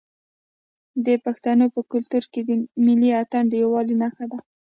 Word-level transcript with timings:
د 1.05 1.07
پښتنو 1.25 1.65
په 1.75 1.81
کلتور 1.91 2.23
کې 2.31 2.41
ملي 2.85 3.11
اتن 3.21 3.43
د 3.49 3.53
یووالي 3.63 3.95
نښه 4.01 4.25
ده. 4.31 4.39